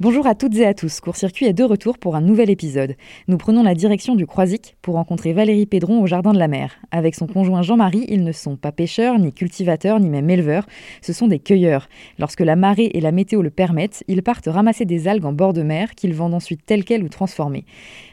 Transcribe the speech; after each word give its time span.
Bonjour 0.00 0.26
à 0.26 0.34
toutes 0.34 0.56
et 0.56 0.64
à 0.64 0.72
tous, 0.72 1.00
Court-Circuit 1.00 1.44
est 1.44 1.52
de 1.52 1.62
retour 1.62 1.98
pour 1.98 2.16
un 2.16 2.22
nouvel 2.22 2.48
épisode. 2.48 2.96
Nous 3.28 3.36
prenons 3.36 3.62
la 3.62 3.74
direction 3.74 4.16
du 4.16 4.26
Croisic 4.26 4.74
pour 4.80 4.94
rencontrer 4.94 5.34
Valérie 5.34 5.66
Pédron 5.66 6.00
au 6.00 6.06
Jardin 6.06 6.32
de 6.32 6.38
la 6.38 6.48
Mer. 6.48 6.74
Avec 6.90 7.14
son 7.14 7.26
conjoint 7.26 7.60
Jean-Marie, 7.60 8.06
ils 8.08 8.24
ne 8.24 8.32
sont 8.32 8.56
pas 8.56 8.72
pêcheurs, 8.72 9.18
ni 9.18 9.30
cultivateurs, 9.30 10.00
ni 10.00 10.08
même 10.08 10.30
éleveurs, 10.30 10.64
ce 11.02 11.12
sont 11.12 11.28
des 11.28 11.38
cueilleurs. 11.38 11.86
Lorsque 12.18 12.40
la 12.40 12.56
marée 12.56 12.90
et 12.94 13.02
la 13.02 13.12
météo 13.12 13.42
le 13.42 13.50
permettent, 13.50 14.02
ils 14.08 14.22
partent 14.22 14.48
ramasser 14.48 14.86
des 14.86 15.06
algues 15.06 15.26
en 15.26 15.34
bord 15.34 15.52
de 15.52 15.62
mer 15.62 15.94
qu'ils 15.94 16.14
vendent 16.14 16.32
ensuite 16.32 16.64
telles 16.64 16.84
quelles 16.84 17.04
ou 17.04 17.10
transformées. 17.10 17.66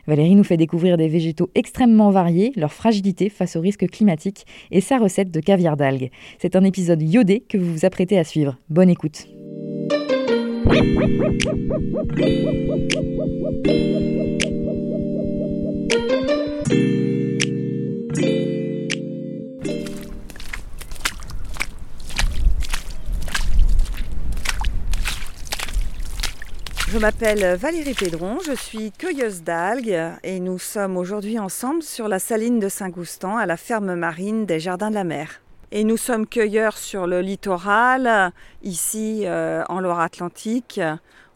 Valérie 0.08 0.36
nous 0.36 0.44
fait 0.44 0.58
découvrir 0.58 0.98
des 0.98 1.08
végétaux 1.08 1.52
extrêmement 1.56 2.12
variés, 2.12 2.52
leur 2.58 2.74
fragilité 2.74 3.30
face 3.30 3.56
aux 3.56 3.62
risques 3.62 3.90
climatiques 3.90 4.46
et 4.72 4.82
sa 4.82 4.97
recette 4.97 5.32
de 5.32 5.39
caviar 5.39 5.78
d'algues. 5.78 6.11
C'est 6.38 6.58
un 6.58 6.66
épisode 6.66 7.02
iodé 7.02 7.46
que 7.47 7.58
vous 7.58 7.72
vous 7.72 7.86
apprêtez 7.86 8.19
à 8.19 8.25
suivre. 8.25 8.58
Bonne 8.69 8.89
écoute. 8.89 9.36
Je 26.89 26.97
m'appelle 27.00 27.56
Valérie 27.56 27.94
Pédron, 27.94 28.39
je 28.46 28.54
suis 28.54 28.92
cueilleuse 28.92 29.44
d'algues 29.44 29.97
et 30.24 30.39
nous 30.42 30.60
sommes 30.60 30.97
aujourd'hui 30.97 31.39
ensemble 31.39 31.84
sur 31.84 32.09
la 32.09 32.20
saline 32.20 32.59
de 32.59 32.67
Saint-Goustan 32.67 33.38
à 33.38 33.45
la 33.45 33.56
ferme 33.56 33.95
marine 33.95 34.45
des 34.45 34.59
Jardins 34.59 34.89
de 34.89 34.95
la 34.95 35.06
Mer. 35.06 35.42
Et 35.73 35.84
nous 35.84 35.98
sommes 35.98 36.28
cueilleurs 36.28 36.78
sur 36.78 37.08
le 37.08 37.19
littoral, 37.19 38.31
ici 38.64 39.23
euh, 39.25 39.64
en 39.67 39.81
Loire-Atlantique. 39.81 40.80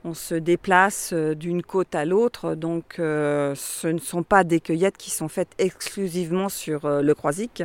On 0.05 0.14
se 0.14 0.36
déplace 0.36 1.11
euh, 1.11 1.36
d'une 1.36 1.61
côte 1.61 1.94
à 1.95 2.05
l'autre, 2.05 2.55
donc 2.55 2.95
euh, 2.97 3.53
ce 3.55 3.89
ne 3.89 4.00
sont 4.00 4.23
pas 4.23 4.45
des 4.45 4.61
cueillettes 4.61 4.95
qui 4.95 5.09
sont 5.09 5.28
faites 5.28 5.52
exclusivement 5.58 6.47
sur 6.47 6.89
le 6.89 7.14
Croisic. 7.14 7.64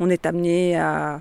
On 0.00 0.08
est 0.08 0.24
amené 0.24 0.78
à, 0.78 1.20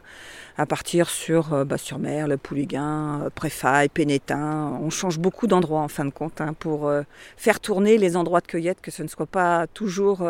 partir 0.69 1.09
sur, 1.09 1.66
bah, 1.66 1.78
sur 1.78 2.00
mer, 2.00 2.30
le 2.30 2.38
Pouliguen, 2.38 3.30
Préfaille, 3.36 3.89
Pénétin. 3.89 4.80
On 4.81 4.89
change 4.89 5.19
beaucoup 5.19 5.47
d'endroits 5.47 5.81
en 5.81 5.89
fin 5.89 6.06
de 6.06 6.09
compte 6.12 6.39
hein, 6.39 6.56
pour 6.58 6.89
faire 7.36 7.59
tourner 7.59 7.97
les 7.97 8.16
endroits 8.16 8.39
de 8.39 8.47
cueillette, 8.47 8.80
que 8.81 8.91
ce 8.91 9.03
ne 9.03 9.09
soit 9.09 9.25
pas 9.25 9.67
toujours 9.67 10.25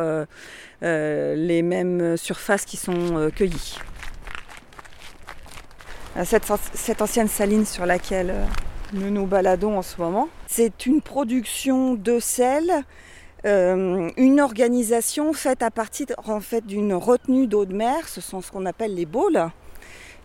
les 0.82 1.62
mêmes 1.62 2.18
surfaces 2.18 2.66
qui 2.66 2.78
sont 2.78 3.30
cueillies. 3.36 3.78
Euh, 6.18 6.24
cette, 6.24 7.02
ancienne 7.02 7.28
saline 7.28 7.66
sur 7.66 7.86
laquelle 7.86 8.30
euh, 8.30 8.46
nous 8.94 9.10
nous 9.10 9.26
baladons 9.26 9.78
en 9.78 9.82
ce 9.82 10.00
moment. 10.00 10.30
C'est 10.48 10.86
une 10.86 11.02
production 11.02 11.96
de 11.96 12.20
sel, 12.20 12.72
euh, 13.46 14.10
une 14.16 14.40
organisation 14.40 15.34
faite 15.34 15.62
à 15.62 15.72
partir 15.72 16.08
en 16.26 16.40
fait, 16.40 16.66
d'une 16.66 16.94
retenue 16.94 17.48
d'eau 17.48 17.66
de 17.66 17.74
mer, 17.74 18.08
ce 18.08 18.22
sont 18.22 18.42
ce 18.42 18.52
qu'on 18.52 18.66
appelle 18.66 18.96
les 18.96 19.06
bôles. 19.06 19.46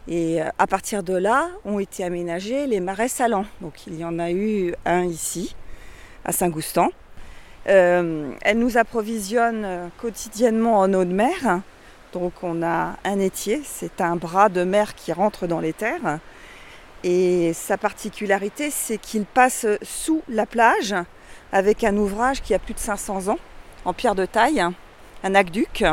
Et 0.08 0.40
à 0.40 0.66
partir 0.66 1.02
de 1.02 1.14
là 1.14 1.48
ont 1.64 1.78
été 1.78 2.04
aménagés 2.04 2.66
les 2.66 2.80
marais 2.80 3.08
salants. 3.08 3.44
Donc 3.60 3.86
il 3.86 3.98
y 3.98 4.04
en 4.04 4.18
a 4.18 4.30
eu 4.30 4.74
un 4.86 5.04
ici, 5.04 5.54
à 6.24 6.32
Saint-Goustan. 6.32 6.88
elle 7.64 8.36
nous 8.56 8.78
approvisionne 8.78 9.90
quotidiennement 10.00 10.78
en 10.78 10.92
eau 10.94 11.04
de 11.04 11.12
mer. 11.12 11.60
Donc 12.12 12.32
on 12.42 12.62
a 12.62 12.96
un 13.04 13.18
étier, 13.20 13.62
c'est 13.64 14.00
un 14.00 14.16
bras 14.16 14.48
de 14.48 14.64
mer 14.64 14.94
qui 14.94 15.12
rentre 15.12 15.46
dans 15.46 15.60
les 15.60 15.72
terres. 15.72 16.18
Et 17.04 17.52
sa 17.54 17.78
particularité, 17.78 18.70
c'est 18.70 18.98
qu'il 18.98 19.24
passe 19.24 19.66
sous 19.82 20.22
la 20.28 20.44
plage 20.44 20.94
avec 21.52 21.84
un 21.84 21.96
ouvrage 21.96 22.42
qui 22.42 22.52
a 22.52 22.58
plus 22.58 22.74
de 22.74 22.80
500 22.80 23.28
ans, 23.28 23.38
en 23.84 23.92
pierre 23.92 24.14
de 24.14 24.26
taille, 24.26 24.62
un 25.22 25.34
aqueduc, 25.34 25.84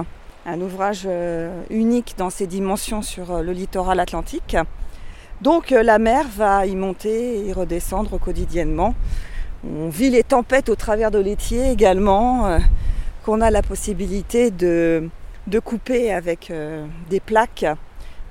un 0.45 0.61
ouvrage 0.61 1.03
euh, 1.05 1.61
unique 1.69 2.15
dans 2.17 2.29
ses 2.29 2.47
dimensions 2.47 3.01
sur 3.01 3.31
euh, 3.31 3.41
le 3.41 3.51
littoral 3.51 3.99
atlantique. 3.99 4.57
Donc 5.41 5.71
euh, 5.71 5.83
la 5.83 5.99
mer 5.99 6.25
va 6.35 6.65
y 6.65 6.75
monter 6.75 7.47
et 7.47 7.53
redescendre 7.53 8.19
quotidiennement. 8.19 8.95
On 9.63 9.89
vit 9.89 10.09
les 10.09 10.23
tempêtes 10.23 10.69
au 10.69 10.75
travers 10.75 11.11
de 11.11 11.19
l'étier 11.19 11.71
également, 11.71 12.59
qu'on 13.25 13.41
a 13.41 13.49
la 13.49 13.63
possibilité 13.63 14.51
de, 14.51 15.09
de 15.47 15.59
couper 15.59 16.11
avec 16.11 16.51
euh, 16.51 16.85
des 17.09 17.19
plaques. 17.19 17.65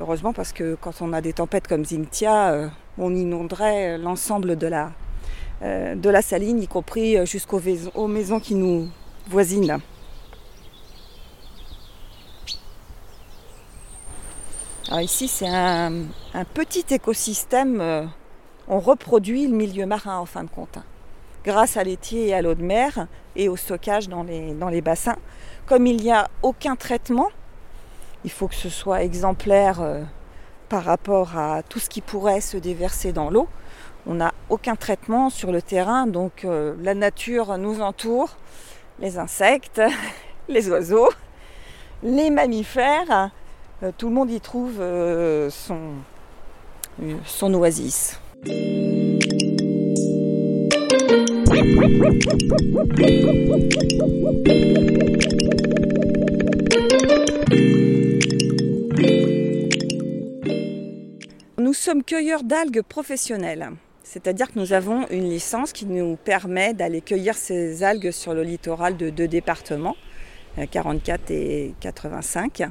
Heureusement 0.00 0.32
parce 0.32 0.52
que 0.52 0.76
quand 0.80 1.00
on 1.00 1.12
a 1.12 1.20
des 1.20 1.32
tempêtes 1.32 1.66
comme 1.66 1.82
Xintia, 1.82 2.52
euh, 2.52 2.68
on 2.98 3.14
inonderait 3.14 3.96
l'ensemble 3.96 4.56
de 4.56 4.66
la, 4.66 4.92
euh, 5.62 5.94
de 5.94 6.10
la 6.10 6.20
saline, 6.20 6.62
y 6.62 6.68
compris 6.68 7.26
jusqu'aux 7.26 7.60
maisons 8.06 8.40
qui 8.40 8.54
nous 8.54 8.88
voisinent. 9.28 9.78
ici 15.00 15.28
c'est 15.28 15.48
un, 15.48 15.92
petit 16.54 16.84
écosystème, 16.94 18.08
on 18.68 18.78
reproduit 18.78 19.46
le 19.46 19.54
milieu 19.54 19.84
marin 19.84 20.18
en 20.18 20.26
fin 20.26 20.44
de 20.44 20.48
compte, 20.48 20.78
grâce 21.46 21.76
à 21.76 21.84
l'étier 21.84 22.28
et 22.28 22.34
à 22.34 22.42
l'eau 22.42 22.54
de 22.54 22.62
mer 22.62 23.06
et 23.36 23.48
au 23.48 23.56
stockage 23.56 24.08
dans 24.08 24.24
les, 24.24 24.80
bassins. 24.80 25.16
Comme 25.66 25.86
il 25.86 25.96
n'y 25.96 26.10
a 26.10 26.28
aucun 26.42 26.74
traitement, 26.74 27.28
il 28.24 28.30
faut 28.30 28.48
que 28.48 28.56
ce 28.56 28.68
soit 28.68 29.04
exemplaire 29.04 29.80
euh, 29.80 30.02
par 30.68 30.84
rapport 30.84 31.38
à 31.38 31.62
tout 31.62 31.78
ce 31.78 31.88
qui 31.88 32.00
pourrait 32.00 32.40
se 32.40 32.56
déverser 32.56 33.12
dans 33.12 33.30
l'eau. 33.30 33.48
On 34.06 34.14
n'a 34.14 34.34
aucun 34.50 34.74
traitement 34.74 35.30
sur 35.30 35.52
le 35.52 35.62
terrain, 35.62 36.06
donc 36.06 36.44
euh, 36.44 36.74
la 36.82 36.94
nature 36.94 37.56
nous 37.58 37.80
entoure, 37.80 38.36
les 38.98 39.18
insectes, 39.18 39.80
les 40.48 40.68
oiseaux, 40.68 41.10
les 42.02 42.30
mammifères, 42.30 43.30
euh, 43.82 43.92
tout 43.96 44.08
le 44.08 44.14
monde 44.14 44.30
y 44.30 44.40
trouve 44.40 44.82
son 45.50 47.54
oasis. 47.54 48.20
Nous 61.58 61.72
sommes 61.72 62.04
cueilleurs 62.04 62.44
d'algues 62.44 62.82
professionnels. 62.82 63.70
C'est-à-dire 64.02 64.52
que 64.52 64.58
nous 64.58 64.72
avons 64.72 65.08
une 65.08 65.28
licence 65.28 65.72
qui 65.72 65.84
nous 65.84 66.16
permet 66.16 66.74
d'aller 66.74 67.00
cueillir 67.00 67.34
ces 67.34 67.82
algues 67.82 68.12
sur 68.12 68.34
le 68.34 68.44
littoral 68.44 68.96
de 68.96 69.10
deux 69.10 69.26
départements, 69.26 69.96
44 70.70 71.30
euh, 71.30 71.34
et 71.34 71.74
85. 71.80 72.62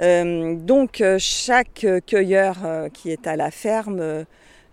Euh, 0.00 0.54
donc 0.54 1.00
euh, 1.00 1.16
chaque 1.18 1.86
cueilleur 2.06 2.56
qui 2.94 3.10
est 3.10 3.26
à 3.26 3.36
la 3.36 3.50
ferme 3.50 4.24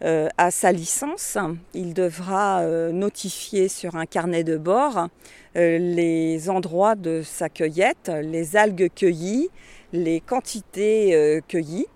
a 0.04 0.52
sa 0.52 0.72
licence. 0.72 1.38
Il 1.74 1.94
devra 1.94 2.66
notifier 2.92 3.70
sur 3.70 3.96
un 3.96 4.06
carnet 4.06 4.44
de 4.44 4.58
bord 4.58 5.08
les 5.56 6.50
endroits 6.50 6.96
de 6.96 7.22
sa 7.24 7.50
cueillette, 7.50 8.12
les 8.22 8.56
algues 8.56 8.90
cueillies, 8.94 9.50
les 9.94 10.20
quantités 10.20 11.42
cueillies. 11.48 11.88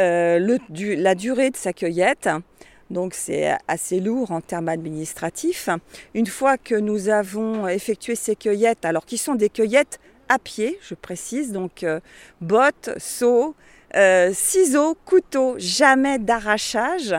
Euh, 0.00 0.58
la 0.96 1.14
durée 1.14 1.50
de 1.50 1.56
sa 1.56 1.72
cueillette. 1.72 2.28
Donc 2.90 3.14
c'est 3.14 3.52
assez 3.68 4.00
lourd 4.00 4.30
en 4.30 4.40
termes 4.40 4.68
administratifs. 4.68 5.68
Une 6.14 6.26
fois 6.26 6.56
que 6.56 6.74
nous 6.74 7.08
avons 7.08 7.68
effectué 7.68 8.14
ces 8.14 8.34
cueillettes, 8.34 8.84
alors 8.84 9.04
qui 9.04 9.18
sont 9.18 9.34
des 9.34 9.48
cueillettes 9.48 10.00
à 10.28 10.38
pied, 10.38 10.78
je 10.82 10.94
précise, 10.94 11.52
donc 11.52 11.82
euh, 11.82 12.00
bottes, 12.40 12.90
seaux, 12.98 13.54
euh, 13.96 14.30
ciseaux, 14.32 14.96
couteaux, 15.04 15.54
jamais 15.58 16.18
d'arrachage. 16.18 17.14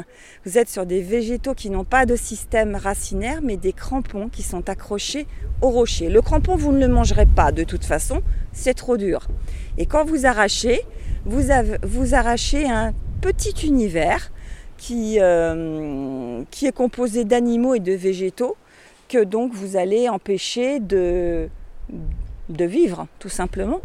Vous 0.46 0.58
êtes 0.58 0.70
sur 0.70 0.86
des 0.86 1.02
végétaux 1.02 1.54
qui 1.54 1.70
n'ont 1.70 1.84
pas 1.84 2.06
de 2.06 2.16
système 2.16 2.76
racinaire, 2.76 3.42
mais 3.42 3.58
des 3.58 3.74
crampons 3.74 4.30
qui 4.30 4.42
sont 4.42 4.70
accrochés 4.70 5.28
au 5.62 5.70
rocher. 5.70 6.10
Le 6.10 6.22
crampon, 6.22 6.56
vous 6.56 6.72
ne 6.72 6.80
le 6.80 6.94
mangerez 6.94 7.26
pas 7.26 7.52
de 7.52 7.64
toute 7.64 7.84
façon, 7.84 8.22
c'est 8.54 8.74
trop 8.74 8.98
dur. 8.98 9.28
Et 9.78 9.86
quand 9.86 10.06
vous 10.06 10.26
arrachez, 10.26 10.82
vous, 11.26 11.52
arrachez 12.14 12.66
un 12.70 12.94
petit 13.20 13.68
univers 13.68 14.32
qui, 14.78 15.18
euh, 15.20 16.44
qui 16.52 16.66
est 16.66 16.72
composé 16.72 17.26
d'animaux 17.26 17.76
et 17.76 17.80
de 17.80 17.94
végétaux 17.94 18.56
que 19.10 19.24
donc 19.24 19.54
vous 19.54 19.76
allez 19.76 20.08
empêcher 20.08 20.80
de, 20.80 21.50
de 22.50 22.66
vivre, 22.66 23.08
tout 23.20 23.30
simplement. 23.30 23.82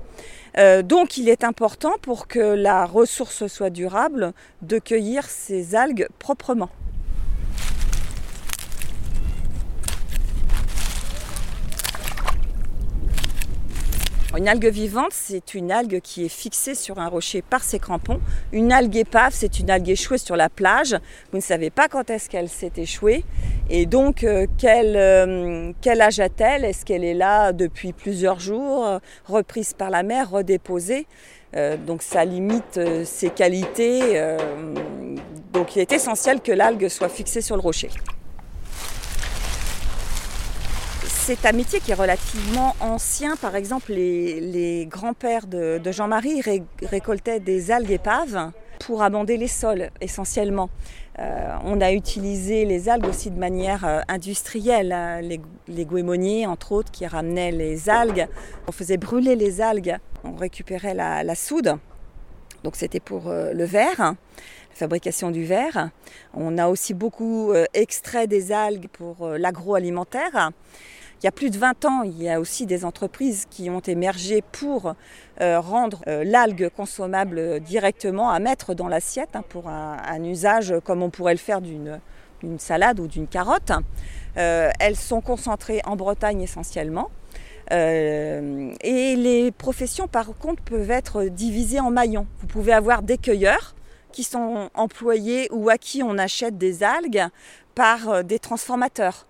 Euh, 0.59 0.83
donc 0.83 1.19
il 1.19 1.29
est 1.29 1.45
important 1.45 1.93
pour 2.01 2.29
que 2.29 2.39
la 2.39 2.87
ressource 2.87 3.47
soit 3.47 3.71
durable 3.71 4.33
de 4.63 4.79
cueillir 4.79 5.25
ces 5.25 5.75
algues 5.75 6.09
proprement. 6.19 6.71
Une 14.37 14.49
algue 14.49 14.67
vivante, 14.67 15.13
c'est 15.13 15.55
une 15.55 15.73
algue 15.73 16.01
qui 16.01 16.27
est 16.27 16.29
fixée 16.29 16.75
sur 16.75 16.99
un 16.99 17.09
rocher 17.09 17.41
par 17.41 17.65
ses 17.65 17.79
crampons. 17.79 18.21
Une 18.53 18.71
algue 18.71 18.97
épave, 18.97 19.33
c'est 19.33 19.59
une 19.61 19.71
algue 19.71 19.89
échouée 19.89 20.19
sur 20.19 20.37
la 20.37 20.51
plage. 20.51 20.95
Vous 21.33 21.39
ne 21.39 21.43
savez 21.43 21.71
pas 21.71 21.89
quand 21.89 22.11
est-ce 22.11 22.29
qu'elle 22.29 22.51
s'est 22.51 22.73
échouée. 22.77 23.25
Et 23.71 23.87
donc, 23.87 24.25
euh, 24.25 24.47
quel, 24.59 24.95
euh, 24.97 25.73
quel, 25.81 26.03
âge 26.03 26.21
a-t-elle? 26.21 26.65
Est-ce 26.65 26.85
qu'elle 26.85 27.05
est 27.05 27.15
là 27.15 27.53
depuis 27.53 27.95
plusieurs 27.95 28.39
jours, 28.39 29.01
reprise 29.25 29.73
par 29.73 29.89
la 29.91 30.03
mer, 30.03 30.31
redéposée? 30.31 31.07
Donc 31.87 32.03
ça 32.03 32.27
limite 32.27 32.79
ses 33.05 33.31
qualités. 33.31 34.23
donc 35.55 35.75
il 35.75 35.81
est 35.81 35.93
essentiel 35.93 36.43
que 36.43 36.53
l'algue 36.53 36.89
soit 36.89 37.09
fixée 37.09 37.41
sur 37.41 37.57
le 37.57 37.63
rocher. 37.63 37.89
C'est 41.27 41.45
un 41.45 41.51
métier 41.51 41.81
qui 41.81 41.91
est 41.91 41.95
relativement 41.95 42.77
ancien. 42.79 43.35
Par 43.35 43.57
exemple, 43.57 43.93
les, 43.93 44.87
grands-pères 44.89 45.49
de, 45.49 45.81
Jean-Marie 45.91 46.41
récoltaient 46.83 47.41
des 47.41 47.73
algues 47.73 47.91
épaves 47.91 48.53
pour 48.79 49.03
amender 49.03 49.37
les 49.37 49.49
sols 49.49 49.91
essentiellement. 50.01 50.71
Euh, 51.19 51.57
on 51.65 51.81
a 51.81 51.91
utilisé 51.91 52.65
les 52.65 52.89
algues 52.89 53.07
aussi 53.07 53.33
de 53.33 53.41
manière 53.41 53.85
euh, 53.85 54.03
industrielle. 54.07 54.93
Hein. 54.93 55.21
Les, 55.21 55.41
les 55.67 56.47
entre 56.47 56.71
autres, 56.71 56.93
qui 56.93 57.05
ramenaient 57.05 57.51
les 57.51 57.89
algues. 57.89 58.29
On 58.69 58.73
faisait 58.73 58.97
brûler 58.97 59.35
les 59.35 59.61
algues, 59.61 59.97
on 60.23 60.37
récupérait 60.37 60.95
la, 60.95 61.35
soude. 61.35 61.77
Donc 62.63 62.77
c'était 62.77 63.01
pour 63.01 63.27
euh, 63.27 63.53
le 63.53 63.65
verre, 63.65 63.99
la 63.99 64.15
fabrication 64.75 65.33
du 65.33 65.45
verre. 65.45 65.91
On 66.35 66.57
a 66.57 66.69
aussi 66.69 66.95
beaucoup 66.95 67.53
extrait 67.75 68.29
des 68.29 68.53
algues 68.53 68.87
pour 68.87 69.27
l'agroalimentaire. 69.31 70.53
Il 71.23 71.25
y 71.25 71.29
a 71.29 71.33
plus 71.33 71.49
de 71.49 71.57
20 71.57 71.85
ans, 71.87 72.03
il 72.03 72.23
y 72.23 72.29
a 72.29 72.39
aussi 72.39 72.67
des 72.67 72.85
entreprises 72.85 73.47
qui 73.49 73.71
ont 73.71 73.81
émergé 73.81 74.43
pour 74.53 74.95
euh, 75.41 75.61
rendre 75.61 76.03
euh, 76.09 76.25
l'algue 76.25 76.69
consommable 76.69 77.61
directement 77.61 78.31
à 78.31 78.39
mettre 78.39 78.75
dans 78.75 78.87
l'assiette 78.87 79.31
hein, 79.35 79.43
pour 79.49 79.69
un, 79.69 80.23
usage 80.23 80.75
comme 80.85 81.03
on 81.03 81.09
pourrait 81.09 81.33
le 81.33 81.39
faire 81.39 81.63
d'une 81.63 82.01
salade 82.59 83.01
ou 83.01 83.07
d'une 83.07 83.27
carotte. 83.27 83.73
Euh, 84.37 84.71
elles 84.79 84.97
sont 84.97 85.23
concentrées 85.23 85.81
en 85.87 85.97
Bretagne 85.97 86.43
essentiellement. 86.43 87.11
et 87.71 89.15
les 89.17 89.53
professions, 89.57 90.09
par 90.09 90.27
contre, 90.39 90.63
peuvent 90.65 90.91
être 90.91 91.25
divisées 91.25 91.81
en 91.81 91.91
maillons. 91.91 92.27
Vous 92.41 92.47
pouvez 92.47 92.75
avoir 92.75 93.03
des 93.03 93.17
cueilleurs 93.17 93.75
qui 94.13 94.23
sont 94.23 94.69
employés 94.75 95.49
ou 95.51 95.71
à 95.71 95.79
qui 95.79 96.03
on 96.03 96.19
achète 96.19 96.59
des 96.59 96.83
algues 96.83 97.25
par 97.75 98.23
des 98.23 98.39
transformateurs. 98.39 99.27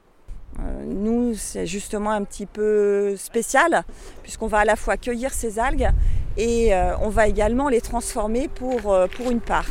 Euh, 1.06 1.34
c'est 1.36 1.66
justement 1.66 2.10
un 2.10 2.24
petit 2.24 2.46
peu 2.46 3.16
spécial, 3.16 3.84
puisqu'on 4.22 4.46
va 4.46 4.58
à 4.58 4.64
la 4.64 4.76
fois 4.76 4.96
cueillir 4.96 5.32
ces 5.32 5.58
algues 5.58 5.88
et 6.36 6.74
euh, 6.74 6.96
on 7.00 7.08
va 7.08 7.26
également 7.28 7.68
les 7.68 7.80
transformer 7.80 8.48
pour, 8.48 8.92
euh, 8.92 9.06
pour 9.06 9.30
une 9.30 9.40
part. 9.40 9.66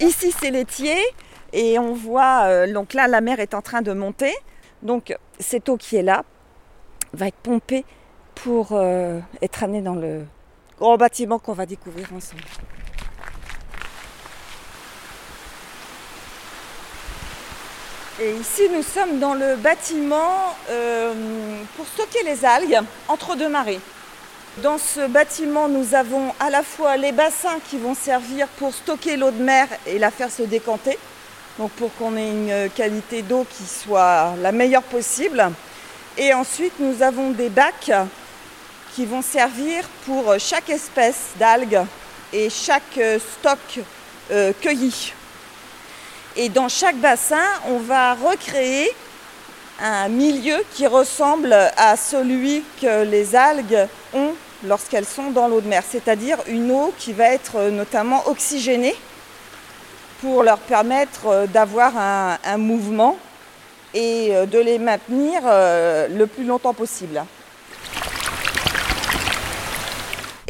Ici, 0.00 0.32
c'est 0.38 0.50
l'étier 0.50 0.96
et 1.52 1.78
on 1.78 1.92
voit, 1.92 2.66
donc 2.68 2.94
là, 2.94 3.06
la 3.06 3.20
mer 3.20 3.38
est 3.38 3.52
en 3.52 3.60
train 3.60 3.82
de 3.82 3.92
monter. 3.92 4.32
Donc, 4.82 5.14
cette 5.38 5.68
eau 5.68 5.76
qui 5.76 5.96
est 5.96 6.02
là 6.02 6.24
va 7.12 7.26
être 7.26 7.36
pompée 7.36 7.84
pour 8.34 8.80
être 9.42 9.62
amenée 9.62 9.82
dans 9.82 9.96
le 9.96 10.24
grand 10.78 10.96
bâtiment 10.96 11.38
qu'on 11.38 11.52
va 11.52 11.66
découvrir 11.66 12.10
ensemble. 12.14 12.40
Et 18.22 18.32
ici, 18.32 18.68
nous 18.70 18.82
sommes 18.82 19.18
dans 19.18 19.32
le 19.32 19.56
bâtiment 19.56 20.54
euh, 20.68 21.14
pour 21.74 21.86
stocker 21.86 22.22
les 22.22 22.44
algues 22.44 22.78
entre 23.08 23.34
deux 23.34 23.48
marées. 23.48 23.80
Dans 24.58 24.76
ce 24.76 25.06
bâtiment, 25.06 25.68
nous 25.68 25.94
avons 25.94 26.34
à 26.38 26.50
la 26.50 26.62
fois 26.62 26.98
les 26.98 27.12
bassins 27.12 27.58
qui 27.70 27.78
vont 27.78 27.94
servir 27.94 28.46
pour 28.58 28.74
stocker 28.74 29.16
l'eau 29.16 29.30
de 29.30 29.42
mer 29.42 29.68
et 29.86 29.98
la 29.98 30.10
faire 30.10 30.30
se 30.30 30.42
décanter, 30.42 30.98
donc 31.58 31.70
pour 31.70 31.94
qu'on 31.94 32.14
ait 32.14 32.28
une 32.28 32.68
qualité 32.76 33.22
d'eau 33.22 33.46
qui 33.48 33.64
soit 33.64 34.34
la 34.42 34.52
meilleure 34.52 34.82
possible. 34.82 35.50
Et 36.18 36.34
ensuite, 36.34 36.74
nous 36.78 37.02
avons 37.02 37.30
des 37.30 37.48
bacs 37.48 37.90
qui 38.94 39.06
vont 39.06 39.22
servir 39.22 39.88
pour 40.04 40.34
chaque 40.38 40.68
espèce 40.68 41.30
d'algues 41.38 41.86
et 42.34 42.50
chaque 42.50 43.00
stock 43.38 43.80
euh, 44.30 44.52
cueilli. 44.60 45.14
Et 46.36 46.48
dans 46.48 46.68
chaque 46.68 46.96
bassin, 46.96 47.42
on 47.66 47.78
va 47.78 48.14
recréer 48.14 48.90
un 49.82 50.08
milieu 50.08 50.56
qui 50.74 50.86
ressemble 50.86 51.52
à 51.52 51.96
celui 51.96 52.62
que 52.80 53.04
les 53.04 53.34
algues 53.34 53.88
ont 54.14 54.34
lorsqu'elles 54.64 55.06
sont 55.06 55.30
dans 55.30 55.48
l'eau 55.48 55.60
de 55.60 55.66
mer, 55.66 55.82
c'est-à-dire 55.88 56.38
une 56.46 56.70
eau 56.70 56.92
qui 56.98 57.12
va 57.12 57.32
être 57.32 57.70
notamment 57.70 58.28
oxygénée 58.28 58.94
pour 60.20 60.42
leur 60.42 60.58
permettre 60.58 61.46
d'avoir 61.48 61.94
un, 61.96 62.58
mouvement 62.58 63.16
et 63.94 64.32
de 64.46 64.58
les 64.58 64.78
maintenir 64.78 65.40
euh, 65.46 66.06
le 66.08 66.26
plus 66.26 66.44
longtemps 66.44 66.74
possible. 66.74 67.24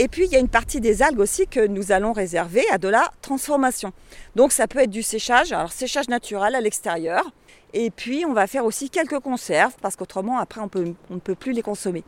Et 0.01 0.09
puis 0.09 0.25
il 0.25 0.33
y 0.33 0.37
a 0.37 0.39
une 0.39 0.49
partie 0.49 0.81
des 0.81 1.03
algues 1.03 1.21
aussi 1.21 1.47
que 1.47 1.67
nous 1.67 1.93
allons 1.93 2.15
réserver 2.15 2.63
à 2.73 2.79
de 2.79 2.89
la 2.89 3.13
transformation. 3.21 3.93
Donc 4.35 4.51
ça 4.51 4.67
peut 4.67 4.79
être 4.79 4.91
du 4.91 5.03
séchage, 5.03 5.53
alors 5.53 5.73
séchage 5.73 6.09
naturel 6.09 6.55
à 6.55 6.63
l'extérieur. 6.63 7.23
Et 7.75 7.91
puis 7.91 8.25
on 8.27 8.33
va 8.33 8.47
faire 8.47 8.65
aussi 8.65 8.89
quelques 8.89 9.19
conserves 9.19 9.75
parce 9.83 9.97
qu'autrement 9.97 10.39
après 10.39 10.63
on, 10.63 11.15
ne 11.15 11.21
peut 11.21 11.35
plus 11.35 11.53
les 11.53 11.61
consommer. 11.61 12.03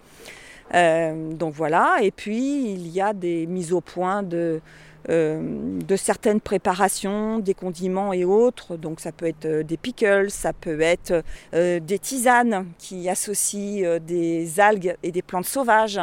Euh, 0.72 1.34
donc 1.34 1.52
voilà, 1.52 1.98
et 2.00 2.12
puis 2.12 2.72
il 2.72 2.88
y 2.88 3.02
a 3.02 3.12
des 3.12 3.44
mises 3.44 3.74
au 3.74 3.82
point 3.82 4.22
de, 4.22 4.62
euh, 5.10 5.80
certaines 5.96 6.40
préparations, 6.40 7.40
des 7.40 7.52
condiments 7.52 8.14
et 8.14 8.24
autres. 8.24 8.78
Donc 8.78 9.00
ça 9.00 9.12
peut 9.12 9.26
être 9.26 9.44
euh, 9.44 9.62
des 9.62 9.76
pickles, 9.76 10.30
ça 10.30 10.54
peut 10.54 10.80
être 10.80 11.22
des 11.52 11.98
tisanes 11.98 12.68
qui 12.78 13.10
associent 13.10 13.98
des 14.00 14.60
algues 14.60 14.96
et 15.02 15.12
des 15.12 15.20
plantes 15.20 15.44
sauvages. 15.44 16.00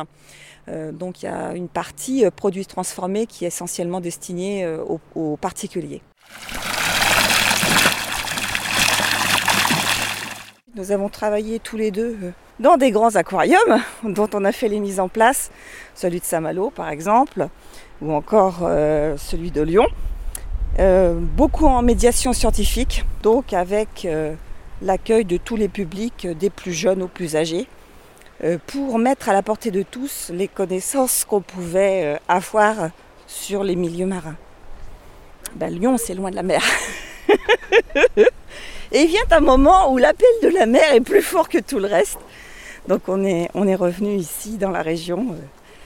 Euh, 0.68 0.92
donc 0.92 1.24
il 1.24 1.26
y 1.26 1.30
a 1.30 1.54
une 1.54 1.68
partie 1.68 2.26
euh, 2.26 2.32
produits 2.32 2.66
transformés 2.66 3.26
qui 3.26 3.46
est 3.46 3.48
essentiellement 3.48 4.02
destinée 4.02 4.64
euh, 4.66 4.84
aux, 5.16 5.38
particuliers. 5.38 6.02
Nous 10.76 10.92
avons 10.92 11.10
travaillé 11.10 11.60
tous 11.60 11.78
les 11.78 11.92
deux 11.92 12.16
dans 12.60 12.78
des 12.78 12.92
grands 12.92 13.16
aquariums 13.16 13.82
dont 14.04 14.30
on 14.34 14.46
a 14.46 14.52
fait 14.52 14.68
les 14.68 14.80
mises 14.80 15.00
en 15.00 15.10
place, 15.10 15.52
celui 15.96 16.20
de 16.20 16.26
Saint-Malo 16.26 16.70
par 16.70 16.90
exemple, 16.90 17.48
ou 18.02 18.14
encore 18.14 18.60
celui 19.18 19.52
de 19.52 19.62
Lyon. 19.62 19.88
beaucoup 21.36 21.66
en 21.66 21.82
médiation 21.82 22.32
scientifique, 22.32 23.04
donc 23.24 23.52
avec 23.52 24.08
l'accueil 24.82 25.26
de 25.26 25.38
tous 25.38 25.58
les 25.58 25.68
publics, 25.68 26.28
des 26.28 26.50
plus 26.50 26.74
jeunes 26.74 27.02
aux 27.02 27.08
plus 27.08 27.36
âgés. 27.36 27.68
Euh, 28.42 28.58
pour 28.68 29.00
mettre 29.00 29.28
à 29.28 29.34
la 29.34 29.42
portée 29.42 29.70
de 29.70 29.84
tous 29.84 30.32
les 30.34 30.48
connaissances 30.48 31.26
qu'on 31.26 31.42
pouvait 31.42 32.04
euh, 32.06 32.18
avoir 32.30 32.90
sur 33.28 33.66
les 33.66 33.76
milieux 33.76 34.06
marins. 34.06 34.38
Ben, 35.56 35.68
Lyon, 35.68 35.98
c'est 35.98 36.14
loin 36.14 36.32
de 36.32 36.38
la 36.38 36.44
mer. 36.44 36.64
Et 38.94 39.06
vient 39.08 39.26
un 39.32 39.42
moment 39.42 39.92
où 39.92 39.98
l'appel 39.98 40.30
de 40.42 40.48
la 40.48 40.66
mer 40.66 40.94
est 40.94 41.02
plus 41.02 41.22
fort 41.22 41.50
que 41.50 41.58
tout 41.58 41.80
le 41.80 41.88
reste. 41.88 42.20
Donc 42.88 43.02
on 43.10 43.26
est, 43.26 43.50
on 43.56 43.68
est 43.68 43.76
revenu 43.76 44.16
ici 44.16 44.58
dans 44.58 44.72
la 44.72 44.84
région 44.84 45.36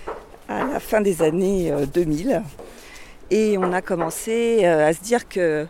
euh, 0.08 0.12
à 0.48 0.74
la 0.74 0.80
fin 0.80 1.02
des 1.02 1.24
années 1.24 1.74
2000. 1.92 2.44
Et 3.32 3.58
on 3.58 3.74
a 3.74 3.82
commencé 3.82 4.64
à 4.64 4.94
se 4.94 5.02
dire 5.02 5.28
que 5.28 5.66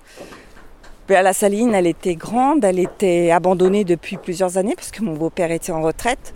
ben, 1.07 1.23
la 1.23 1.31
saline, 1.31 1.73
elle 1.73 1.87
était 1.87 2.15
grande, 2.15 2.65
elle 2.65 2.79
était 2.79 3.31
abandonnée 3.31 3.85
depuis 3.85 4.17
plusieurs 4.17 4.57
années 4.57 4.75
parce 4.75 4.91
que 4.91 5.01
mon 5.01 5.13
beau-père 5.13 5.51
était 5.51 5.71
en 5.71 5.81
retraite 5.81 6.33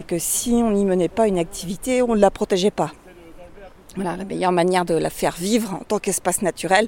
et 0.00 0.04
que 0.04 0.18
si 0.18 0.50
on 0.52 0.70
n'y 0.72 0.84
menait 0.84 1.08
pas 1.08 1.28
une 1.28 1.38
activité, 1.38 2.02
on 2.02 2.14
ne 2.14 2.20
la 2.20 2.30
protégeait 2.30 2.70
pas. 2.70 2.92
La 3.96 4.16
meilleure 4.16 4.52
manière 4.52 4.84
de 4.84 4.94
la 4.94 5.10
faire 5.10 5.34
vivre 5.36 5.74
en 5.74 5.84
tant 5.84 5.98
qu'espace 5.98 6.42
naturel, 6.42 6.86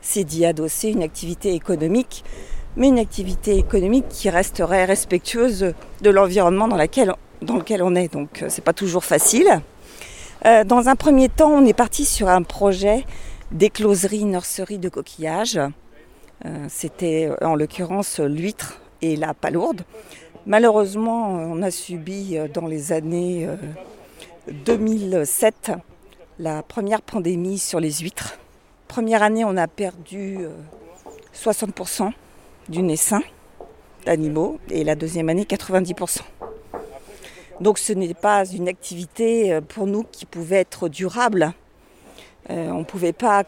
c'est 0.00 0.22
d'y 0.22 0.44
adosser 0.44 0.90
une 0.90 1.02
activité 1.02 1.52
économique, 1.52 2.24
mais 2.76 2.88
une 2.88 2.98
activité 2.98 3.58
économique 3.58 4.06
qui 4.08 4.30
resterait 4.30 4.84
respectueuse 4.84 5.74
de 6.00 6.10
l'environnement 6.10 6.68
dans, 6.68 6.78
dans 7.42 7.56
lequel 7.56 7.82
on 7.82 7.94
est. 7.96 8.12
Donc 8.12 8.42
euh, 8.42 8.46
c'est 8.48 8.62
pas 8.62 8.72
toujours 8.72 9.04
facile. 9.04 9.60
Euh, 10.46 10.62
dans 10.62 10.88
un 10.88 10.94
premier 10.94 11.28
temps, 11.28 11.50
on 11.50 11.66
est 11.66 11.74
parti 11.74 12.04
sur 12.04 12.28
un 12.28 12.42
projet 12.42 13.04
d'écloserie 13.50 14.24
nurserie 14.24 14.78
de 14.78 14.88
coquillages. 14.88 15.60
Euh, 16.44 16.66
c'était 16.68 17.30
en 17.42 17.56
l'occurrence 17.56 18.20
l'huître 18.20 18.80
et 19.02 19.16
la 19.16 19.34
palourde. 19.34 19.82
Malheureusement, 20.46 21.30
on 21.30 21.62
a 21.62 21.70
subi 21.70 22.36
euh, 22.36 22.48
dans 22.48 22.66
les 22.66 22.92
années 22.92 23.48
2007 24.66 25.70
euh, 25.70 25.76
la 26.38 26.62
première 26.62 27.00
pandémie 27.00 27.58
sur 27.58 27.80
les 27.80 27.90
huîtres. 27.92 28.38
Première 28.86 29.22
année, 29.22 29.42
on 29.46 29.56
a 29.56 29.66
perdu 29.68 30.40
60% 31.34 32.02
euh, 32.02 32.10
du 32.68 32.82
naissin. 32.82 33.22
d'animaux 34.04 34.58
et 34.68 34.84
la 34.84 34.96
deuxième 34.96 35.30
année 35.30 35.44
90%. 35.44 36.20
Donc 37.62 37.78
ce 37.78 37.94
n'est 37.94 38.12
pas 38.12 38.44
une 38.44 38.68
activité 38.68 39.60
pour 39.70 39.86
nous 39.86 40.02
qui 40.02 40.26
pouvait 40.26 40.60
être 40.60 40.90
durable. 40.90 41.54
On 42.50 42.80
ne 42.80 42.84
pouvait 42.84 43.14
pas 43.14 43.44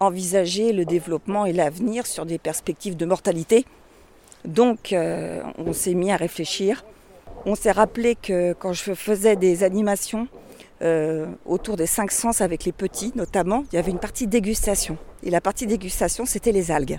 envisager 0.00 0.72
le 0.72 0.84
développement 0.84 1.46
et 1.46 1.52
l'avenir 1.52 2.06
sur 2.06 2.26
des 2.26 2.38
perspectives 2.38 2.96
de 2.96 3.06
mortalité. 3.06 3.64
Donc 4.44 4.92
euh, 4.92 5.42
on 5.58 5.72
s'est 5.72 5.94
mis 5.94 6.10
à 6.10 6.16
réfléchir. 6.16 6.84
On 7.46 7.54
s'est 7.54 7.72
rappelé 7.72 8.16
que 8.16 8.52
quand 8.52 8.72
je 8.72 8.94
faisais 8.94 9.36
des 9.36 9.64
animations 9.64 10.28
autour 11.44 11.76
des 11.76 11.84
cinq 11.84 12.10
sens 12.10 12.40
avec 12.40 12.64
les 12.64 12.72
petits 12.72 13.12
notamment, 13.14 13.64
il 13.70 13.76
y 13.76 13.78
avait 13.78 13.90
une 13.90 13.98
partie 13.98 14.26
dégustation. 14.26 14.96
Et 15.22 15.28
la 15.28 15.42
partie 15.42 15.66
dégustation, 15.66 16.24
c'était 16.24 16.52
les 16.52 16.70
algues. 16.70 16.98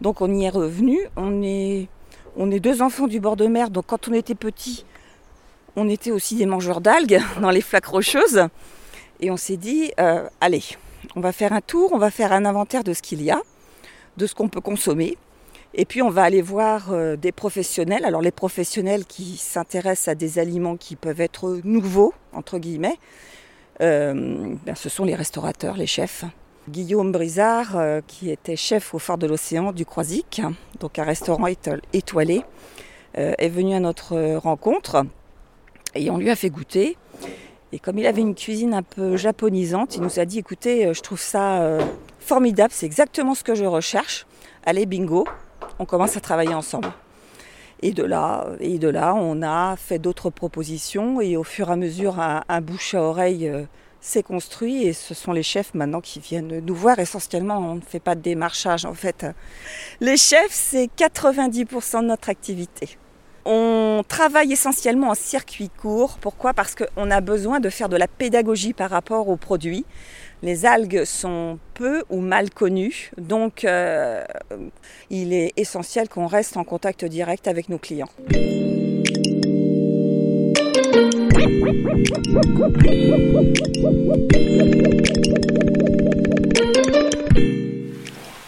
Donc 0.00 0.20
on 0.20 0.34
y 0.34 0.44
est 0.44 0.50
revenu. 0.50 0.98
On 1.16 1.42
est, 1.42 1.88
on 2.36 2.50
est 2.50 2.58
deux 2.58 2.82
enfants 2.82 3.06
du 3.06 3.20
bord 3.20 3.36
de 3.36 3.46
mer. 3.46 3.70
Donc 3.70 3.86
quand 3.86 4.08
on 4.08 4.12
était 4.12 4.34
petits, 4.34 4.84
on 5.76 5.88
était 5.88 6.10
aussi 6.10 6.34
des 6.36 6.46
mangeurs 6.46 6.80
d'algues 6.80 7.20
dans 7.40 7.50
les 7.50 7.60
flaques 7.60 7.86
rocheuses. 7.86 8.48
Et 9.20 9.30
on 9.30 9.36
s'est 9.36 9.56
dit, 9.56 9.92
euh, 10.00 10.28
allez, 10.40 10.64
on 11.14 11.20
va 11.20 11.32
faire 11.32 11.52
un 11.52 11.60
tour, 11.60 11.92
on 11.92 11.98
va 11.98 12.10
faire 12.10 12.32
un 12.32 12.44
inventaire 12.44 12.82
de 12.82 12.92
ce 12.92 13.02
qu'il 13.02 13.22
y 13.22 13.30
a, 13.30 13.40
de 14.16 14.26
ce 14.26 14.34
qu'on 14.34 14.48
peut 14.48 14.60
consommer. 14.60 15.16
Et 15.74 15.84
puis 15.84 16.02
on 16.02 16.10
va 16.10 16.22
aller 16.22 16.42
voir 16.42 16.92
euh, 16.92 17.16
des 17.16 17.32
professionnels. 17.32 18.04
Alors 18.04 18.20
les 18.20 18.30
professionnels 18.30 19.04
qui 19.04 19.36
s'intéressent 19.36 20.08
à 20.08 20.14
des 20.14 20.38
aliments 20.38 20.76
qui 20.76 20.96
peuvent 20.96 21.20
être 21.20 21.60
nouveaux, 21.64 22.14
entre 22.32 22.58
guillemets, 22.58 22.98
euh, 23.80 24.54
ben, 24.64 24.74
ce 24.74 24.88
sont 24.88 25.04
les 25.04 25.14
restaurateurs, 25.14 25.76
les 25.76 25.86
chefs. 25.86 26.24
Guillaume 26.68 27.10
Brizard, 27.10 27.76
qui 28.06 28.30
était 28.30 28.54
chef 28.54 28.94
au 28.94 29.00
Fort 29.00 29.18
de 29.18 29.26
l'Océan 29.26 29.72
du 29.72 29.84
Croisic, 29.84 30.40
donc 30.78 31.00
un 31.00 31.02
restaurant 31.02 31.48
étoilé, 31.92 32.42
est 33.14 33.48
venu 33.48 33.74
à 33.74 33.80
notre 33.80 34.36
rencontre 34.36 35.04
et 35.94 36.10
on 36.10 36.18
lui 36.18 36.30
a 36.30 36.36
fait 36.36 36.50
goûter. 36.50 36.96
Et 37.72 37.78
comme 37.78 37.98
il 37.98 38.06
avait 38.06 38.20
une 38.20 38.34
cuisine 38.34 38.74
un 38.74 38.82
peu 38.82 39.16
japonisante, 39.16 39.96
il 39.96 40.02
nous 40.02 40.20
a 40.20 40.24
dit 40.24 40.38
écoutez, 40.38 40.86
euh, 40.86 40.92
je 40.92 41.00
trouve 41.00 41.20
ça 41.20 41.62
euh, 41.62 41.82
formidable, 42.20 42.72
c'est 42.72 42.86
exactement 42.86 43.34
ce 43.34 43.42
que 43.42 43.54
je 43.54 43.64
recherche. 43.64 44.26
Allez, 44.64 44.84
bingo, 44.84 45.26
on 45.82 45.84
commence 45.84 46.16
à 46.16 46.20
travailler 46.20 46.54
ensemble. 46.54 46.92
Et 47.82 47.90
de 47.90 48.04
là, 48.04 48.46
et 48.60 48.78
de 48.78 48.88
là 48.88 49.14
on 49.16 49.42
a 49.42 49.74
fait 49.76 49.98
d'autres 49.98 50.30
propositions 50.30 51.20
et 51.20 51.36
au 51.36 51.42
fur 51.42 51.68
et 51.68 51.72
à 51.72 51.76
mesure, 51.76 52.20
un, 52.20 52.60
bouche 52.60 52.94
à 52.94 53.02
oreille 53.02 53.48
euh, 53.48 53.64
s'est 54.00 54.22
construit 54.22 54.84
et 54.84 54.92
ce 54.92 55.12
sont 55.14 55.32
les 55.32 55.42
chefs 55.42 55.74
maintenant 55.74 56.00
qui 56.00 56.20
viennent 56.20 56.60
nous 56.60 56.74
voir. 56.74 57.00
Essentiellement, 57.00 57.58
on 57.58 57.74
ne 57.74 57.80
fait 57.80 57.98
pas 57.98 58.14
de 58.14 58.20
démarchage 58.20 58.84
en 58.84 58.94
fait. 58.94 59.26
Les 60.00 60.16
chefs, 60.16 60.52
c'est 60.52 60.88
90% 60.96 62.02
de 62.02 62.06
notre 62.06 62.28
activité. 62.28 62.96
On 63.44 64.04
travaille 64.06 64.52
essentiellement 64.52 65.08
en 65.08 65.16
circuit 65.16 65.68
court. 65.68 66.18
Pourquoi? 66.20 66.54
Parce 66.54 66.76
qu'on 66.76 67.10
a 67.10 67.20
besoin 67.20 67.58
de 67.58 67.70
faire 67.70 67.88
de 67.88 67.96
la 67.96 68.06
pédagogie 68.06 68.72
par 68.72 68.90
rapport 68.90 69.28
aux 69.28 69.36
produits. 69.36 69.84
Les 70.44 70.66
algues 70.66 71.04
sont 71.04 71.60
peu 71.74 72.02
ou 72.10 72.20
mal 72.20 72.50
connues, 72.50 73.12
donc 73.16 73.64
euh, 73.64 74.24
il 75.08 75.32
est 75.32 75.52
essentiel 75.56 76.08
qu'on 76.08 76.26
reste 76.26 76.56
en 76.56 76.64
contact 76.64 77.04
direct 77.04 77.46
avec 77.46 77.68
nos 77.68 77.78
clients. 77.78 78.08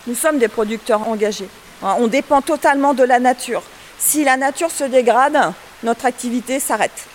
Nous 0.09 0.15
sommes 0.15 0.39
des 0.39 0.49
producteurs 0.49 1.07
engagés. 1.09 1.49
On 1.81 2.09
dépend 2.09 2.43
totalement 2.43 2.95
de 2.95 3.05
la 3.05 3.21
nature. 3.21 3.63
Si 3.99 4.25
la 4.25 4.37
nature 4.37 4.73
se 4.73 4.83
dégrade, 4.83 5.39
notre 5.85 6.07
activité 6.07 6.59
s'arrête. 6.59 7.07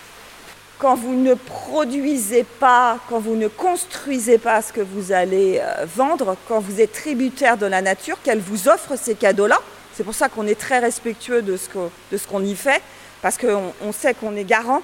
Quand 0.80 0.94
vous 0.94 1.14
ne 1.14 1.34
produisez 1.34 2.42
pas, 2.42 2.98
quand 3.10 3.18
vous 3.18 3.36
ne 3.36 3.48
construisez 3.48 4.38
pas 4.38 4.62
ce 4.62 4.72
que 4.72 4.80
vous 4.80 5.12
allez 5.12 5.60
euh, 5.62 5.84
vendre, 5.84 6.36
quand 6.48 6.58
vous 6.58 6.80
êtes 6.80 6.92
tributaire 6.92 7.58
de 7.58 7.66
la 7.66 7.82
nature, 7.82 8.16
qu'elle 8.22 8.40
vous 8.40 8.66
offre 8.66 8.96
ces 8.96 9.14
cadeaux-là, 9.14 9.58
c'est 9.92 10.04
pour 10.04 10.14
ça 10.14 10.30
qu'on 10.30 10.46
est 10.46 10.58
très 10.58 10.78
respectueux 10.78 11.42
de 11.42 11.58
ce 11.58 12.26
qu'on 12.26 12.42
y 12.42 12.54
fait, 12.54 12.80
parce 13.20 13.36
qu'on 13.36 13.92
sait 13.92 14.14
qu'on 14.14 14.34
est 14.36 14.44
garant 14.44 14.80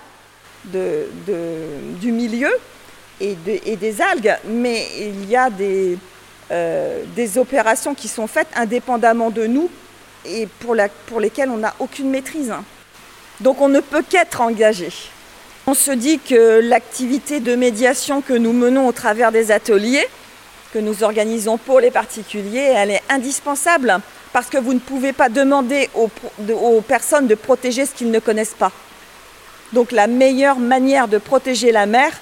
du 0.66 2.12
milieu 2.12 2.50
et, 3.18 3.34
des 3.34 4.02
algues, 4.02 4.36
mais 4.44 4.86
il 4.98 5.24
y 5.30 5.34
a 5.36 5.48
euh, 6.50 7.02
des 7.14 7.38
opérations 7.38 7.94
qui 7.94 8.08
sont 8.08 8.26
faites 8.26 8.48
indépendamment 8.54 9.30
de 9.30 9.46
nous 9.46 9.70
et 10.26 10.46
pour, 10.60 10.74
lesquels 10.74 11.48
on 11.48 11.56
n'a 11.56 11.74
aucune 11.78 12.10
maîtrise. 12.10 12.52
Donc 13.40 13.62
on 13.62 13.68
ne 13.68 13.80
peut 13.80 14.02
qu'être 14.02 14.42
engagé. 14.42 14.90
On 15.68 15.74
se 15.74 15.90
dit 15.90 16.20
que 16.20 16.60
l'activité 16.60 17.40
de 17.40 17.56
médiation 17.56 18.20
que 18.20 18.32
nous 18.32 18.52
menons 18.52 18.86
au 18.86 18.92
travers 18.92 19.32
des 19.32 19.50
ateliers, 19.50 20.06
que 20.72 20.78
nous 20.78 21.02
organisons 21.02 21.58
pour 21.58 21.80
les 21.80 21.90
particuliers, 21.90 22.72
elle 22.76 22.92
est 22.92 23.02
indispensable 23.08 23.98
parce 24.32 24.46
que 24.46 24.58
vous 24.58 24.74
ne 24.74 24.78
pouvez 24.78 25.12
pas 25.12 25.28
demander 25.28 25.90
aux, 25.96 26.80
personnes 26.82 27.26
de 27.26 27.34
protéger 27.34 27.84
ce 27.84 27.94
qu'ils 27.94 28.12
ne 28.12 28.20
connaissent 28.20 28.54
pas. 28.56 28.70
Donc 29.72 29.90
la 29.90 30.06
meilleure 30.06 30.60
manière 30.60 31.08
de 31.08 31.18
protéger 31.18 31.72
la 31.72 31.86
mer, 31.86 32.12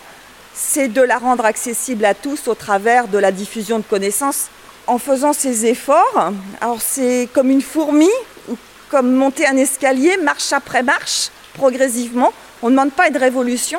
c'est 0.55 0.89
de 0.89 1.03
la 1.03 1.19
rendre 1.19 1.45
accessible 1.45 2.07
à 2.07 2.15
tous 2.15 2.49
au 2.49 2.55
travers 2.55 3.09
de 3.09 3.19
la 3.19 3.31
diffusion 3.31 3.79
de 3.79 3.85
connaissances 3.85 4.49
en 4.87 4.97
faisant 4.97 5.35
ces 5.35 5.67
efforts. 5.67 6.33
Alors 6.63 6.81
c'est 6.81 7.29
comme 7.35 7.51
une 7.51 7.61
fourmi, 7.61 8.09
ou 8.49 8.57
comme 8.89 9.13
monter 9.13 9.47
un 9.47 9.59
escalier, 9.59 10.17
marche 10.17 10.55
après 10.55 10.83
marche, 10.83 11.29
progressivement. 11.53 12.33
On 12.67 12.69
ne 12.69 12.77
demande 12.77 12.93
pas 12.93 13.09
une 13.09 13.19
révolution, 13.19 13.79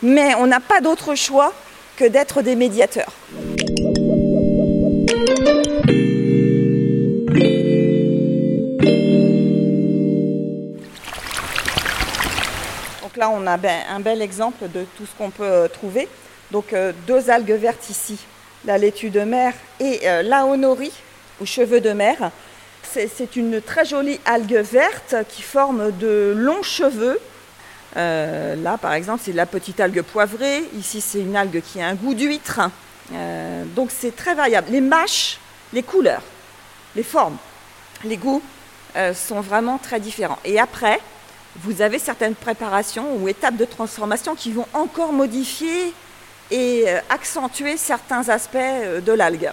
mais 0.00 0.36
on 0.36 0.46
n'a 0.46 0.60
pas 0.60 0.80
d'autre 0.80 1.16
choix 1.16 1.52
que 1.96 2.04
d'être 2.04 2.40
des 2.40 2.54
médiateurs. 2.54 3.12
Donc 13.02 13.16
là, 13.16 13.28
on 13.28 13.44
a 13.44 13.56
ben, 13.56 13.80
un 13.90 13.98
bel 13.98 14.22
exemple 14.22 14.68
de 14.72 14.86
tout 14.96 15.04
ce 15.04 15.18
qu'on 15.18 15.30
peut 15.30 15.68
trouver. 15.72 16.08
Donc 16.52 16.72
euh, 16.72 16.92
deux 17.08 17.28
algues 17.28 17.50
vertes 17.50 17.90
ici, 17.90 18.20
la 18.64 18.78
laitue 18.78 19.10
de 19.10 19.22
mer 19.22 19.52
et 19.80 19.98
euh, 20.04 20.22
la 20.22 20.46
honorie, 20.46 20.94
ou 21.40 21.46
cheveux 21.46 21.80
de 21.80 21.90
mer. 21.90 22.30
C'est 22.84 23.34
une 23.34 23.60
très 23.60 23.84
jolie 23.84 24.20
algue 24.26 24.58
verte 24.58 25.16
qui 25.28 25.42
forme 25.42 25.90
de 25.98 26.34
longs 26.36 26.62
cheveux. 26.62 27.18
Euh, 27.96 28.56
là, 28.56 28.78
par 28.78 28.94
exemple, 28.94 29.22
c'est 29.24 29.32
la 29.32 29.46
petite 29.46 29.80
algue 29.80 30.02
poivrée. 30.02 30.64
Ici, 30.78 31.00
c'est 31.00 31.20
une 31.20 31.36
algue 31.36 31.60
qui 31.60 31.80
a 31.80 31.88
un 31.88 31.94
goût 31.94 32.14
d'huître. 32.14 32.60
Euh, 33.12 33.64
donc, 33.76 33.90
c'est 33.90 34.14
très 34.14 34.34
variable. 34.34 34.68
Les 34.70 34.80
mâches, 34.80 35.38
les 35.72 35.82
couleurs, 35.82 36.22
les 36.96 37.02
formes, 37.02 37.36
les 38.04 38.16
goûts 38.16 38.42
sont 39.14 39.40
vraiment 39.40 39.78
très 39.78 40.00
différents. 40.00 40.38
Et 40.44 40.60
après, 40.60 41.00
vous 41.56 41.82
avez 41.82 41.98
certaines 41.98 42.34
préparations 42.34 43.16
ou 43.16 43.28
étapes 43.28 43.56
de 43.56 43.64
transformation 43.64 44.34
qui 44.34 44.52
vont 44.52 44.66
encore 44.72 45.12
modifier 45.12 45.92
et 46.50 46.84
euh, 46.86 47.00
accentuer 47.08 47.76
certains 47.76 48.28
aspects 48.28 48.56
euh, 48.56 49.00
de 49.00 49.12
l'algue. 49.12 49.50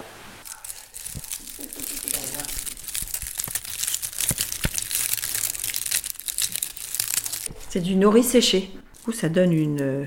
C'est 7.72 7.78
du 7.78 7.94
nori 7.94 8.24
séché. 8.24 8.72
ça 9.14 9.28
donne 9.28 9.52
une, 9.52 9.80
euh, 9.80 10.04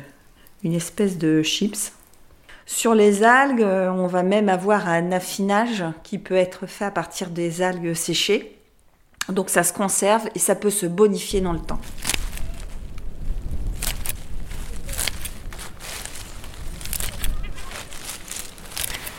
une 0.66 0.74
espèce 0.74 1.18
de 1.18 1.42
chips. 1.44 1.94
Sur 2.66 2.94
les 2.94 3.24
algues, 3.24 3.64
on 3.64 4.06
va 4.08 4.22
même 4.22 4.50
avoir 4.50 4.90
un 4.90 5.14
affinage 5.14 5.86
qui 6.04 6.18
peut 6.18 6.36
être 6.36 6.68
fait 6.68 6.84
à 6.84 6.92
partir 6.92 7.30
des 7.30 7.62
algues 7.62 7.94
séchées. 7.94 8.58
Donc 9.30 9.50
ça 9.50 9.64
se 9.64 9.72
conserve 9.72 10.28
et 10.36 10.40
ça 10.40 10.56
peut 10.56 10.70
se 10.70 10.86
bonifier 10.86 11.40
dans 11.40 11.54
le 11.54 11.60
temps. 11.60 11.80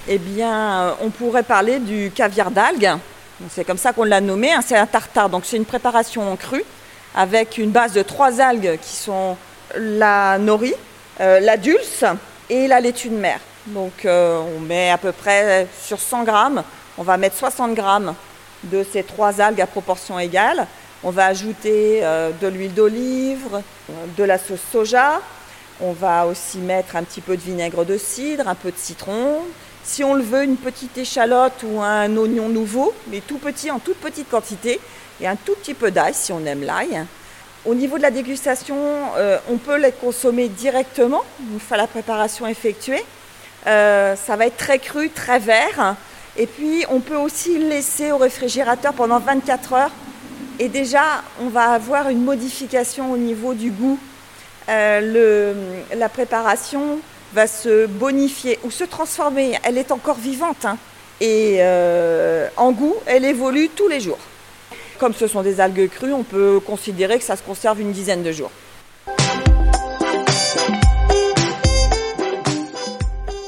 eh 0.07 0.19
bien, 0.19 0.83
euh, 0.83 0.95
on 1.01 1.09
pourrait 1.09 1.45
parler 1.45 1.79
du 1.79 2.13
caviar 2.15 2.51
d'algues. 2.51 2.93
C'est 3.49 3.65
comme 3.65 3.79
ça 3.79 3.95
qu'on 3.95 4.05
l'a 4.05 4.21
nommé. 4.21 4.53
Hein, 4.53 4.61
c'est 4.61 4.77
un 4.77 4.87
tartare. 4.87 5.31
Donc, 5.31 5.47
c'est 5.47 5.57
une 5.57 5.65
préparation 5.65 6.31
en 6.31 6.37
cru 6.37 6.63
avec 7.15 7.59
une 7.59 7.71
base 7.71 7.93
de 7.93 8.03
trois 8.03 8.41
algues 8.41 8.79
qui 8.81 8.97
sont 8.97 9.37
la 9.77 10.39
nori, 10.39 10.75
euh, 11.21 11.41
la 11.41 11.57
dulce 11.57 12.05
et 12.51 12.69
la 12.69 12.81
laitue 12.81 13.09
de 13.09 13.17
mer. 13.17 13.41
Donc, 13.67 14.05
euh, 14.05 14.43
on 14.57 14.61
met 14.61 14.91
à 14.91 14.99
peu 14.99 15.13
près 15.13 15.67
sur 15.83 15.99
100 16.01 16.25
grammes, 16.25 16.63
on 16.99 17.03
va 17.03 17.17
mettre 17.17 17.37
60 17.37 17.75
grammes 17.75 18.15
de 18.65 18.85
ces 18.91 19.03
trois 19.03 19.41
algues 19.41 19.61
à 19.61 19.67
proportion 19.67 20.19
égale. 20.19 20.67
On 21.03 21.11
va 21.11 21.27
ajouter 21.27 22.01
de 22.01 22.47
l'huile 22.49 22.73
d'olive, 22.73 23.61
de 24.17 24.25
la 24.25 24.39
sauce 24.39 24.61
soja. 24.73 25.21
On 25.81 25.93
va 25.93 26.25
aussi 26.27 26.59
mettre 26.59 26.97
un 26.97 27.03
petit 27.03 27.21
peu 27.21 27.37
de 27.37 27.43
vinaigre 27.43 27.85
de 27.85 27.99
cidre, 27.99 28.49
un 28.49 28.55
peu 28.55 28.71
de 28.71 28.79
citron, 28.79 29.43
si 29.85 30.03
on 30.03 30.15
le 30.15 30.23
veut, 30.23 30.43
une 30.43 30.57
petite 30.57 30.97
échalote 30.97 31.63
ou 31.63 31.81
un 31.83 32.17
oignon 32.17 32.49
nouveau, 32.49 32.95
mais 33.09 33.21
tout 33.21 33.37
petit, 33.37 33.71
en 33.71 33.79
toute 33.79 33.99
petite 33.99 34.31
quantité. 34.31 34.81
Et 35.21 35.27
un 35.27 35.37
tout 35.37 35.55
petit 35.55 35.75
peu 35.75 35.91
d'ail 35.91 36.15
si 36.15 36.33
on 36.33 36.45
aime 36.47 36.63
l'ail. 36.63 37.05
Au 37.65 37.75
niveau 37.75 37.97
de 37.97 38.03
la 38.03 38.11
dégustation, 38.11 38.77
euh, 39.17 39.39
on 39.49 39.57
peut 39.57 39.79
les 39.79 39.93
consommer 39.93 40.49
directement 40.49 41.25
une 41.51 41.59
fois 41.59 41.79
la 41.79 41.87
préparation 41.87 42.47
effectuée. 42.47 43.03
Euh, 43.67 44.15
ça 44.17 44.37
va 44.37 44.47
être 44.47 44.59
très 44.59 44.79
cru, 44.79 45.09
très 45.09 45.39
vert. 45.39 45.97
Et 46.37 46.47
puis 46.47 46.85
on 46.91 47.01
peut 47.01 47.17
aussi 47.17 47.59
laisser 47.59 48.13
au 48.13 48.19
réfrigérateur 48.19 48.93
pendant 48.93 49.19
24 49.19 49.73
heures. 49.73 49.91
Et 50.59 50.69
déjà, 50.69 51.23
on 51.41 51.49
va 51.49 51.71
avoir 51.71 52.11
une 52.11 52.23
modification 52.23 53.11
au 53.11 53.17
niveau 53.17 53.55
du 53.55 53.71
goût. 53.71 53.99
Euh, 54.69 55.55
la 55.97 56.09
préparation 56.11 56.99
va 57.33 57.47
se 57.47 57.87
bonifier 57.87 58.59
ou 58.65 58.71
se 58.71 58.85
transformer. 58.85 59.59
Elle 59.63 59.79
est 59.79 59.91
encore 59.91 60.19
vivante. 60.19 60.67
Hein. 60.67 60.77
Et 61.23 61.61
en 62.57 62.73
goût, 62.73 62.97
elle 63.07 63.25
évolue 63.25 63.71
tous 63.71 63.89
les 63.89 64.01
jours. 64.01 64.19
Comme 64.99 65.13
ce 65.13 65.27
sont 65.27 65.43
des 65.43 65.61
algues 65.61 65.89
crues, 65.89 66.13
on 66.13 66.23
peut 66.23 66.61
considérer 66.65 67.19
que 67.19 67.25
ça 67.25 67.37
se 67.37 67.43
conserve 67.43 67.81
une 67.81 67.93
dizaine 67.93 68.23
de 68.23 68.33
jours. 68.33 68.51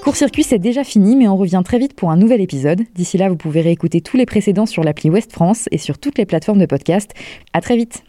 Court-circuit, 0.03 0.45
c'est 0.45 0.61
déjà 0.61 0.85
fini, 0.85 1.17
mais 1.17 1.27
on 1.27 1.37
revient 1.37 1.63
très 1.65 1.79
vite 1.79 1.95
pour 1.95 2.11
un 2.11 2.17
nouvel 2.17 2.41
épisode. 2.41 2.83
D'ici 2.95 3.19
là, 3.19 3.29
vous 3.29 3.37
pouvez 3.37 3.61
réécouter 3.61 4.01
tous 4.01 4.17
les 4.17 4.25
précédents 4.25 4.67
sur 4.67 4.85
l'appli 4.85 5.11
Ouest 5.11 5.33
France 5.33 5.69
et 5.73 5.79
sur 5.79 5.99
toutes 5.99 6.17
les 6.17 6.27
plateformes 6.27 6.61
de 6.61 6.67
podcast. 6.67 7.11
À 7.53 7.61
très 7.61 7.77
vite! 7.77 8.07